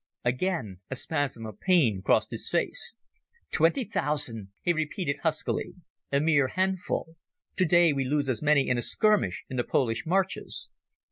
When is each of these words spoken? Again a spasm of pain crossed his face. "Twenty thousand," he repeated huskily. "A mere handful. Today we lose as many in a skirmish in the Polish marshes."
Again 0.25 0.79
a 0.89 0.95
spasm 0.95 1.45
of 1.45 1.59
pain 1.59 2.01
crossed 2.01 2.31
his 2.31 2.49
face. 2.49 2.95
"Twenty 3.51 3.83
thousand," 3.83 4.51
he 4.63 4.73
repeated 4.73 5.17
huskily. 5.21 5.75
"A 6.11 6.19
mere 6.19 6.47
handful. 6.47 7.17
Today 7.55 7.93
we 7.93 8.03
lose 8.03 8.27
as 8.27 8.41
many 8.41 8.67
in 8.67 8.79
a 8.79 8.81
skirmish 8.81 9.43
in 9.47 9.57
the 9.57 9.63
Polish 9.63 10.07
marshes." 10.07 10.71